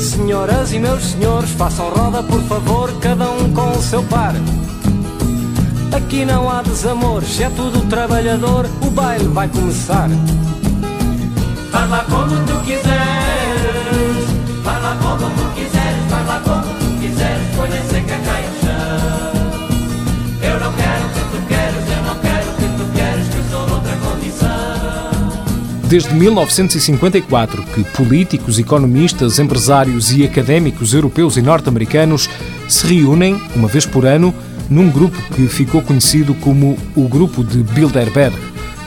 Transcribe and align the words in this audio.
Senhoras 0.00 0.72
e 0.72 0.80
meus 0.80 1.04
senhores, 1.04 1.50
façam 1.50 1.88
roda 1.90 2.24
por 2.24 2.42
favor, 2.42 2.92
cada 3.00 3.30
um 3.30 3.54
com 3.54 3.70
o 3.70 3.82
seu 3.82 4.02
par. 4.02 4.34
Aqui 5.92 6.24
não 6.24 6.48
há 6.48 6.62
desamor, 6.62 7.22
se 7.22 7.42
é 7.42 7.50
tudo 7.50 7.86
trabalhador, 7.86 8.66
o 8.80 8.90
baile 8.90 9.26
vai 9.26 9.46
começar. 9.46 10.08
Faz 11.70 11.90
lá 11.90 12.04
como 12.08 12.34
tu 12.46 12.58
quiseres, 12.64 14.24
faz 14.64 14.82
lá 14.82 14.96
como 15.02 15.30
tu 15.30 15.54
quiseres, 15.54 16.04
faz 16.08 16.26
lá 16.26 16.40
como 16.40 16.62
tu 16.62 16.98
quiseres, 16.98 17.46
põe 17.54 17.68
nem 17.68 17.82
seca 17.82 18.18
cai 18.24 18.46
ao 18.46 18.52
chão. 18.62 19.32
Eu 20.42 20.60
não 20.60 20.72
quero 20.72 21.04
o 21.04 21.10
que 21.10 21.20
tu 21.30 21.46
queres, 21.46 21.90
eu 21.90 22.02
não 22.04 22.14
quero 22.20 22.50
o 22.50 22.54
que 22.54 22.68
tu 22.78 22.84
queres, 22.94 23.28
que 23.28 23.36
eu 23.36 23.44
sou 23.50 23.66
de 23.66 23.72
outra 23.72 23.96
condição. 23.96 25.88
Desde 25.90 26.14
1954 26.14 27.62
que 27.64 27.84
políticos, 27.84 28.58
economistas, 28.58 29.38
empresários 29.38 30.10
e 30.10 30.24
académicos 30.24 30.94
europeus 30.94 31.36
e 31.36 31.42
norte-americanos 31.42 32.30
se 32.66 32.86
reúnem, 32.86 33.38
uma 33.54 33.68
vez 33.68 33.84
por 33.84 34.06
ano, 34.06 34.34
num 34.72 34.90
grupo 34.90 35.20
que 35.34 35.46
ficou 35.46 35.82
conhecido 35.82 36.34
como 36.34 36.78
o 36.96 37.06
Grupo 37.06 37.44
de 37.44 37.62
Bilderberg. 37.62 38.34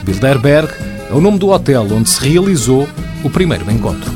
Bilderberg 0.02 0.68
é 1.08 1.14
o 1.14 1.20
nome 1.20 1.38
do 1.38 1.48
hotel 1.48 1.86
onde 1.92 2.08
se 2.08 2.28
realizou 2.28 2.88
o 3.22 3.30
primeiro 3.30 3.70
encontro. 3.70 4.12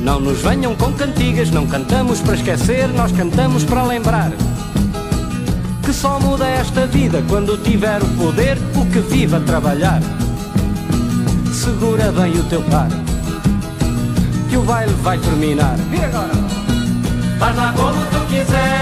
Não 0.00 0.20
nos 0.20 0.40
venham 0.40 0.76
com 0.76 0.92
cantigas, 0.92 1.50
não 1.50 1.66
cantamos 1.66 2.20
para 2.20 2.34
esquecer, 2.34 2.88
nós 2.88 3.10
cantamos 3.10 3.64
para 3.64 3.82
lembrar. 3.82 4.30
Que 5.82 5.92
só 5.92 6.20
muda 6.20 6.46
esta 6.46 6.86
vida 6.86 7.22
quando 7.28 7.60
tiver 7.62 8.00
o 8.00 8.06
poder, 8.10 8.56
o 8.76 8.86
que 8.86 9.00
vive 9.00 9.34
a 9.34 9.40
trabalhar. 9.40 10.00
Segura 11.52 12.12
bem 12.12 12.38
o 12.38 12.44
teu 12.44 12.62
par, 12.62 12.88
que 14.48 14.56
o 14.56 14.62
baile 14.62 14.94
vai 15.02 15.18
terminar. 15.18 15.76
Faz 17.40 17.56
lá 17.56 17.72
como 17.76 18.00
tu 18.06 18.26
quiseres. 18.28 18.77